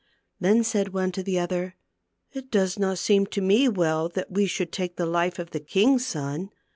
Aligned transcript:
Then 0.39 0.63
said 0.63 0.93
one 0.93 1.11
to 1.11 1.21
the 1.21 1.37
other," 1.37 1.75
It 2.33 2.49
does 2.49 2.79
not 2.79 2.97
seem 2.97 3.27
to 3.27 3.39
me 3.39 3.69
well 3.69 4.09
that 4.09 4.31
we 4.31 4.47
should 4.47 4.71
take 4.71 4.95
the 4.95 5.05
life 5.05 5.37
of 5.37 5.51
the 5.51 5.59
king's 5.59 6.07
son. 6.07 6.49